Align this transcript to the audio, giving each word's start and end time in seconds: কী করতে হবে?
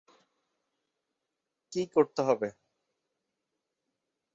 কী 1.73 1.81
করতে 1.87 2.21
হবে? 2.21 2.47